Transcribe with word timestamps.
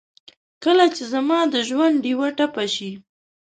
کله 0.63 0.85
چې 0.95 1.03
زما 1.13 1.39
دژوندډېوه 1.55 2.27
ټپه 2.37 2.65
شي 2.73 2.91